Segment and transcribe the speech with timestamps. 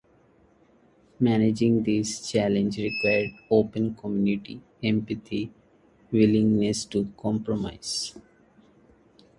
[1.19, 5.53] Managing these challenges requires open communication, empathy, and
[6.11, 8.15] a willingness to compromise.